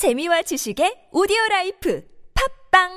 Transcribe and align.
재미와 0.00 0.40
지식의 0.40 1.12
오디오 1.12 1.36
life 1.50 2.02
팟빵 2.72 2.88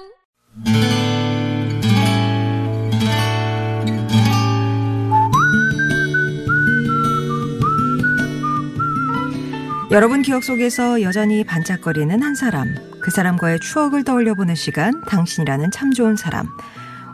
여러분 9.91 10.21
기억 10.21 10.45
속에서 10.45 11.01
여전히 11.01 11.43
반짝거리는 11.43 12.23
한 12.23 12.35
사람, 12.35 12.73
그 13.01 13.11
사람과의 13.11 13.59
추억을 13.59 14.05
떠올려 14.05 14.33
보는 14.33 14.55
시간, 14.55 15.03
당신이라는 15.09 15.71
참 15.71 15.91
좋은 15.91 16.15
사람. 16.15 16.47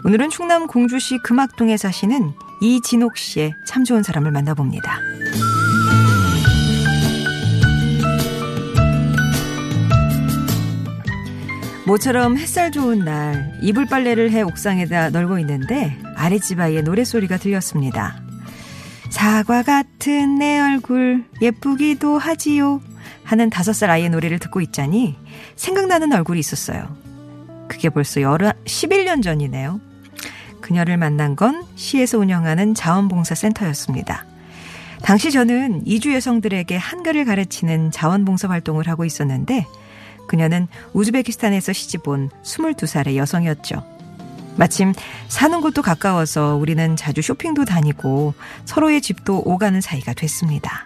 오늘은 0.05 0.29
충남 0.29 0.67
공주시 0.67 1.17
금악동에 1.23 1.77
사시는 1.77 2.33
이진옥 2.61 3.17
씨의 3.17 3.55
참 3.65 3.83
좋은 3.83 4.03
사람을 4.03 4.29
만나봅니다. 4.29 5.08
모처럼 11.89 12.37
햇살 12.37 12.71
좋은 12.71 12.99
날 12.99 13.57
이불 13.63 13.87
빨래를 13.87 14.29
해 14.29 14.43
옥상에다 14.43 15.09
널고 15.09 15.39
있는데 15.39 15.97
아랫집 16.15 16.59
아이의 16.59 16.83
노랫소리가 16.83 17.37
들렸습니다. 17.37 18.21
사과 19.09 19.63
같은 19.63 20.35
내 20.35 20.59
얼굴 20.59 21.25
예쁘기도 21.41 22.19
하지요 22.19 22.79
하는 23.23 23.49
다섯 23.49 23.73
살 23.73 23.89
아이의 23.89 24.11
노래를 24.11 24.37
듣고 24.37 24.61
있자니 24.61 25.17
생각나는 25.55 26.13
얼굴이 26.13 26.39
있었어요. 26.39 26.95
그게 27.67 27.89
벌써 27.89 28.21
여러 28.21 28.51
11년 28.65 29.23
전이네요. 29.23 29.81
그녀를 30.61 30.97
만난 30.97 31.35
건 31.35 31.65
시에서 31.73 32.19
운영하는 32.19 32.75
자원봉사센터였습니다. 32.75 34.27
당시 35.01 35.31
저는 35.31 35.87
이주 35.87 36.13
여성들에게 36.13 36.77
한글을 36.77 37.25
가르치는 37.25 37.89
자원봉사 37.89 38.47
활동을 38.47 38.87
하고 38.87 39.05
있었는데 39.05 39.65
그녀는 40.29 40.67
우즈베키스탄에서 40.93 41.73
시집온 41.73 42.29
22살의 42.43 43.15
여성이었죠. 43.15 43.83
마침 44.57 44.93
사는 45.27 45.59
곳도 45.59 45.81
가까워서 45.81 46.55
우리는 46.55 46.95
자주 46.95 47.23
쇼핑도 47.23 47.65
다니고 47.65 48.35
서로의 48.65 49.01
집도 49.01 49.41
오가는 49.43 49.81
사이가 49.81 50.13
됐습니다. 50.13 50.85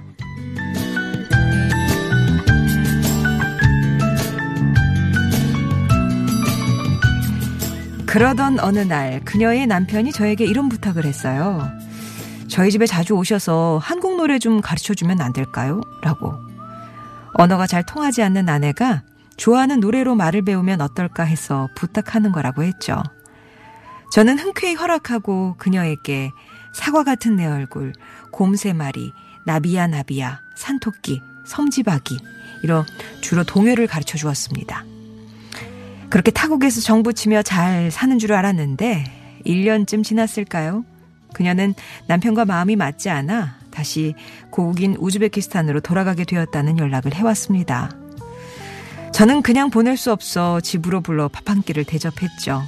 그러던 8.06 8.60
어느 8.60 8.80
날 8.80 9.20
그녀의 9.26 9.67
남편이 9.67 10.14
저에게 10.14 10.45
이런 10.45 10.70
부탁을 10.70 11.04
했어요. 11.04 11.67
저희 12.48 12.72
집에 12.72 12.86
자주 12.86 13.16
오셔서 13.16 13.80
한국 13.82 14.16
노래 14.16 14.39
좀 14.39 14.62
가르쳐 14.62 14.94
주면 14.94 15.20
안 15.20 15.34
될까요? 15.34 15.82
라고. 16.02 16.34
언어가 17.34 17.67
잘 17.67 17.84
통하지 17.84 18.22
않는 18.22 18.48
아내가 18.48 19.02
좋아하는 19.38 19.80
노래로 19.80 20.16
말을 20.16 20.44
배우면 20.44 20.81
어떨까 20.81 21.23
해서 21.23 21.70
부탁하는 21.76 22.31
거라고 22.31 22.64
했죠. 22.64 23.02
저는 24.14 24.38
흔쾌히 24.38 24.76
허락하고 24.76 25.56
그녀에게 25.58 26.31
사과 26.73 27.03
같은 27.03 27.36
내 27.36 27.45
얼굴, 27.45 27.94
곰 28.31 28.56
세 28.56 28.73
마리, 28.73 29.11
나비야 29.45 29.88
나비야, 29.88 30.42
산토끼, 30.56 31.22
섬지박이 31.45 32.17
이런 32.64 32.86
주로 33.22 33.44
동요를 33.44 33.88
가르쳐 33.88 34.17
주었습니다. 34.17 34.86
그렇게 36.09 36.31
타국에서 36.31 36.81
정부치며 36.81 37.42
잘 37.42 37.89
사는 37.92 38.20
줄 38.20 38.34
알았는데 38.34 39.42
1년쯤 39.45 40.04
지났을까요? 40.04 40.86
그녀는 41.34 41.73
남편과 42.08 42.45
마음이 42.45 42.76
맞지 42.76 43.09
않아 43.09 43.58
다시 43.72 44.14
고국인 44.52 44.95
우즈베키스탄으로 45.00 45.80
돌아가게 45.80 46.23
되었다는 46.23 46.78
연락을 46.78 47.16
해왔습니다. 47.16 47.89
저는 49.14 49.42
그냥 49.44 49.69
보낼 49.69 49.95
수 49.95 50.11
없어 50.11 50.59
집으로 50.59 51.02
불러 51.02 51.28
밥 51.28 51.50
한 51.50 51.61
끼를 51.61 51.83
대접했죠. 51.86 52.64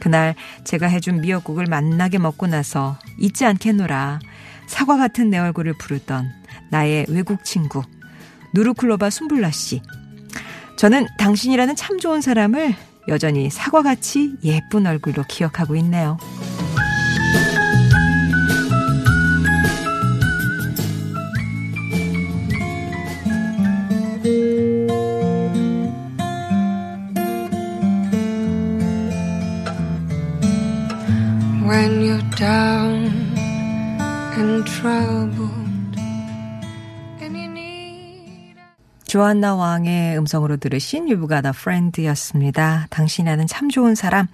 그날 0.00 0.34
제가 0.64 0.86
해준 0.86 1.20
미역국을 1.20 1.66
만나게 1.66 2.18
먹고 2.18 2.46
나서 2.46 2.98
잊지 3.18 3.44
않겠노라 3.44 4.20
사과 4.66 4.96
같은 4.96 5.30
내 5.30 5.38
얼굴을 5.38 5.74
부르던 5.78 6.30
나의 6.70 7.06
외국 7.08 7.44
친구 7.44 7.82
누르클로바 8.54 9.10
순블라 9.10 9.50
씨. 9.50 9.82
저는 10.76 11.06
당신이라는 11.18 11.76
참 11.76 11.98
좋은 11.98 12.20
사람을 12.20 12.74
여전히 13.08 13.50
사과같이 13.50 14.36
예쁜 14.44 14.86
얼굴로 14.86 15.24
기억하고 15.28 15.76
있네요. 15.76 16.16
When 31.64 32.02
you're 32.02 32.30
down 32.36 33.06
and 34.36 34.64
troubled 34.66 35.98
and 37.22 37.38
you 37.38 37.50
need 37.50 38.54
조안나 39.06 39.54
왕의 39.54 40.18
음성으로 40.18 40.58
들으신 40.58 41.08
유부가다 41.08 41.52
프렌드였습니다. 41.52 42.86
당신이라는 42.90 43.46
참 43.46 43.70
좋은 43.70 43.94
사람. 43.94 44.26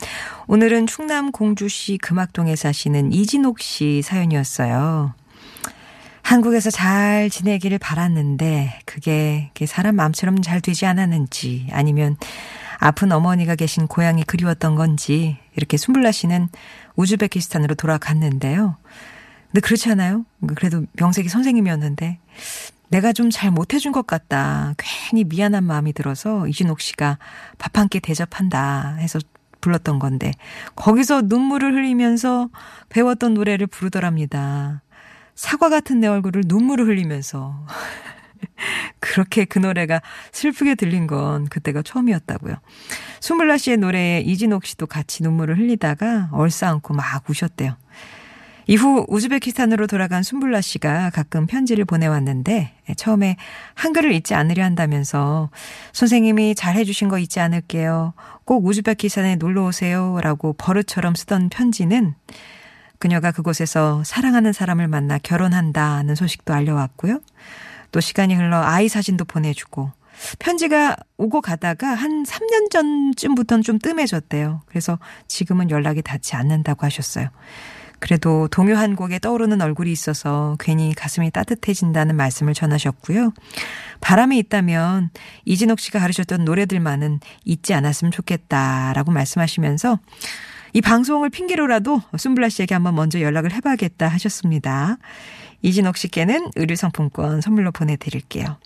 오늘은 0.48 0.86
충남 0.88 1.30
공주시 1.30 1.98
금악동에 1.98 2.56
사시는 2.56 3.12
이진옥 3.12 3.60
씨 3.60 4.02
사연이었어요. 4.02 5.14
한국에서 6.22 6.70
잘 6.70 7.28
지내기를 7.30 7.78
바랐는데 7.78 8.80
그게 8.86 9.50
사람 9.66 9.96
마음처럼 9.96 10.42
잘 10.42 10.60
되지 10.60 10.86
않았는지 10.86 11.68
아니면 11.72 12.16
아픈 12.80 13.12
어머니가 13.12 13.54
계신 13.56 13.86
고향이 13.86 14.24
그리웠던 14.24 14.74
건지 14.74 15.38
이렇게 15.54 15.76
숨불라 15.76 16.12
씨는 16.12 16.48
우즈베키스탄으로 16.96 17.74
돌아갔는데요. 17.74 18.76
근데 19.48 19.60
그렇지 19.60 19.90
않아요? 19.90 20.24
그래도 20.56 20.84
명색이 20.94 21.28
선생님이었는데 21.28 22.18
내가 22.88 23.12
좀 23.12 23.30
잘 23.30 23.50
못해준 23.50 23.92
것 23.92 24.06
같다. 24.06 24.74
괜히 24.78 25.24
미안한 25.24 25.62
마음이 25.64 25.92
들어서 25.92 26.46
이진옥 26.48 26.80
씨가 26.80 27.18
밥 27.58 27.76
한 27.78 27.88
끼 27.88 28.00
대접한다 28.00 28.96
해서 28.98 29.18
불렀던 29.60 29.98
건데 29.98 30.32
거기서 30.74 31.22
눈물을 31.26 31.74
흘리면서 31.74 32.48
배웠던 32.88 33.34
노래를 33.34 33.66
부르더랍니다. 33.66 34.82
사과 35.34 35.68
같은 35.68 36.00
내 36.00 36.06
얼굴을 36.06 36.44
눈물을 36.46 36.86
흘리면서 36.86 37.66
그렇게 39.00 39.44
그 39.44 39.58
노래가 39.58 40.00
슬프게 40.32 40.74
들린 40.74 41.06
건 41.06 41.46
그때가 41.48 41.82
처음이었다고요. 41.82 42.56
숨블라 43.20 43.58
씨의 43.58 43.78
노래에 43.78 44.20
이진옥 44.20 44.66
씨도 44.66 44.86
같이 44.86 45.22
눈물을 45.22 45.58
흘리다가 45.58 46.28
얼싸안고 46.32 46.94
막 46.94 47.28
우셨대요. 47.28 47.76
이후 48.66 49.04
우즈베키스탄으로 49.08 49.88
돌아간 49.88 50.22
순블라 50.22 50.60
씨가 50.60 51.10
가끔 51.10 51.46
편지를 51.46 51.84
보내왔는데 51.84 52.72
처음에 52.96 53.36
한글을 53.74 54.12
잊지 54.12 54.34
않으려 54.34 54.62
한다면서 54.62 55.50
선생님이 55.92 56.54
잘 56.54 56.76
해주신 56.76 57.08
거 57.08 57.18
잊지 57.18 57.40
않을게요. 57.40 58.14
꼭 58.44 58.64
우즈베키스탄에 58.64 59.36
놀러 59.36 59.64
오세요 59.64 60.20
라고 60.22 60.52
버릇처럼 60.52 61.16
쓰던 61.16 61.48
편지는 61.48 62.14
그녀가 63.00 63.32
그곳에서 63.32 64.04
사랑하는 64.04 64.52
사람을 64.52 64.86
만나 64.86 65.18
결혼한다는 65.18 66.14
소식도 66.14 66.52
알려왔고요. 66.52 67.18
또 67.92 68.00
시간이 68.00 68.34
흘러 68.34 68.62
아이 68.62 68.88
사진도 68.88 69.24
보내주고 69.24 69.90
편지가 70.38 70.96
오고 71.16 71.40
가다가 71.40 71.88
한 71.88 72.24
3년 72.24 72.70
전쯤부터는 72.70 73.62
좀 73.62 73.78
뜸해졌대요. 73.78 74.62
그래서 74.66 74.98
지금은 75.28 75.70
연락이 75.70 76.02
닿지 76.02 76.36
않는다고 76.36 76.84
하셨어요. 76.84 77.28
그래도 78.00 78.48
동요 78.48 78.76
한 78.76 78.96
곡에 78.96 79.18
떠오르는 79.18 79.60
얼굴이 79.60 79.92
있어서 79.92 80.56
괜히 80.58 80.94
가슴이 80.94 81.30
따뜻해진다는 81.30 82.16
말씀을 82.16 82.54
전하셨고요. 82.54 83.32
바람이 84.00 84.38
있다면 84.38 85.10
이진옥 85.44 85.78
씨가 85.78 86.00
가르쳤던 86.00 86.44
노래들만은 86.46 87.20
잊지 87.44 87.74
않았으면 87.74 88.10
좋겠다라고 88.10 89.12
말씀하시면서 89.12 89.98
이 90.72 90.80
방송을 90.80 91.30
핑계로라도 91.30 92.02
순블라 92.16 92.48
씨에게 92.48 92.74
한번 92.74 92.94
먼저 92.94 93.20
연락을 93.20 93.52
해봐야겠다 93.52 94.08
하셨습니다. 94.08 94.98
이진옥 95.62 95.96
씨께는 95.96 96.50
의류상품권 96.56 97.40
선물로 97.40 97.72
보내드릴게요. 97.72 98.56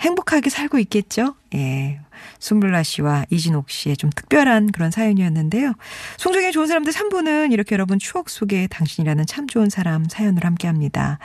행복하게 0.00 0.48
살고 0.48 0.78
있겠죠? 0.78 1.34
예. 1.54 2.00
순블라 2.38 2.82
씨와 2.82 3.26
이진옥 3.30 3.70
씨의 3.70 3.96
좀 3.96 4.10
특별한 4.10 4.72
그런 4.72 4.90
사연이었는데요. 4.90 5.74
송정의 6.16 6.52
좋은 6.52 6.66
사람들 6.66 6.92
3부는 6.92 7.52
이렇게 7.52 7.74
여러분 7.74 7.98
추억 7.98 8.30
속에 8.30 8.66
당신이라는 8.68 9.26
참 9.26 9.46
좋은 9.46 9.68
사람 9.68 10.04
사연을 10.08 10.44
함께 10.44 10.68
합니다. 10.68 11.18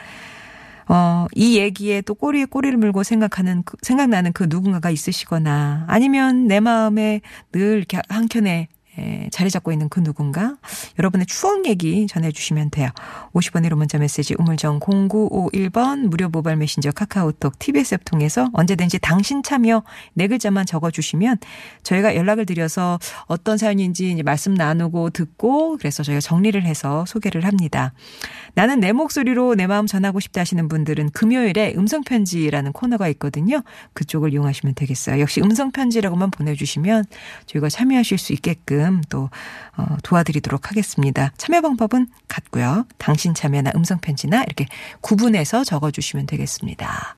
어, 0.88 1.26
이 1.34 1.58
얘기에 1.58 2.02
또 2.02 2.14
꼬리에 2.14 2.46
꼬리를 2.46 2.78
물고 2.78 3.04
생각하는, 3.04 3.64
그, 3.64 3.76
생각나는 3.82 4.34
그 4.34 4.46
누군가가 4.48 4.92
있으시거나 4.92 5.86
아니면 5.88 6.48
내 6.48 6.60
마음에 6.60 7.22
늘 7.52 7.86
한켠에 8.10 8.68
에, 8.98 9.30
자리 9.32 9.50
잡고 9.50 9.72
있는 9.72 9.90
그 9.90 10.02
누군가 10.04 10.56
여러분의 11.00 11.26
추억 11.26 11.66
얘기 11.66 12.08
전해주시면 12.08 12.70
돼요. 12.70 12.90
50원 13.34 13.68
1호 13.68 13.76
문자 13.76 13.98
메시지 13.98 14.36
우물정 14.38 14.80
0951번 14.80 16.08
무료 16.08 16.30
모바일 16.30 16.58
메신저 16.58 16.92
카카오톡 16.92 17.60
TBS 17.60 17.96
앱 17.96 18.06
통해서 18.06 18.50
언제든지 18.54 19.00
당신 19.00 19.44
참여 19.44 19.84
네 20.14 20.28
글자만 20.28 20.66
적어주시면 20.66 21.38
저희가 21.84 22.16
연락을 22.16 22.46
드려서 22.46 23.00
어떤 23.26 23.58
사연인지 23.58 24.12
이제 24.12 24.24
말씀 24.24 24.54
나누고 24.54 25.10
듣고 25.10 25.78
그래서 25.78 26.04
저희가 26.04 26.22
정리를 26.22 26.62
해서 26.64 27.06
소개를 27.08 27.46
합니다. 27.46 27.94
나는 28.54 28.80
내 28.80 28.92
목소리로 28.92 29.56
내 29.56 29.68
마음 29.68 29.88
전하고 29.88 30.20
싶다 30.20 30.42
하시는 30.42 30.68
분들은 30.68 31.10
금요일에 31.10 31.74
음성편지라는 31.76 32.72
코너가 32.72 33.08
있거든요. 33.10 33.62
그쪽을 33.94 34.34
이용하시면 34.34 34.76
되겠어요. 34.76 35.20
역시 35.20 35.42
음성편지라고만 35.42 36.32
보내주시면 36.32 37.06
저희가 37.48 37.70
참여하실 37.70 38.18
수 38.18 38.34
있게끔 38.34 38.85
또 39.10 39.30
어, 39.78 39.86
도와드리도록 40.04 40.70
하겠습니다. 40.70 41.32
참여 41.38 41.62
방법은 41.62 42.08
같고요. 42.28 42.86
당신 42.98 43.34
참여나 43.34 43.72
음성 43.76 44.00
편지나 44.00 44.44
이렇게 44.44 44.68
구분해서 45.02 45.64
적어주시면 45.64 46.26
되겠습니다. 46.26 47.14